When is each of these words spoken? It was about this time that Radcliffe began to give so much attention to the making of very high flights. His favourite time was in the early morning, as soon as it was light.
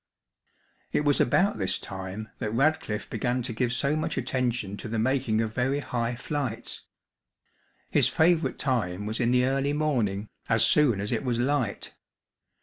It 0.91 1.05
was 1.05 1.21
about 1.21 1.59
this 1.59 1.77
time 1.77 2.29
that 2.39 2.49
Radcliffe 2.55 3.07
began 3.07 3.43
to 3.43 3.53
give 3.53 3.71
so 3.71 3.95
much 3.95 4.17
attention 4.17 4.75
to 4.77 4.87
the 4.87 4.97
making 4.97 5.41
of 5.41 5.53
very 5.53 5.77
high 5.77 6.15
flights. 6.15 6.81
His 7.91 8.07
favourite 8.07 8.57
time 8.57 9.05
was 9.05 9.19
in 9.19 9.29
the 9.29 9.45
early 9.45 9.73
morning, 9.73 10.27
as 10.49 10.65
soon 10.65 10.99
as 11.01 11.11
it 11.11 11.23
was 11.23 11.37
light. 11.37 11.93